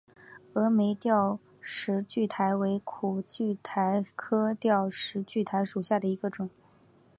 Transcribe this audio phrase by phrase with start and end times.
[0.51, 6.49] 峨眉吊石苣苔为苦苣苔科吊石苣苔属下的一个种。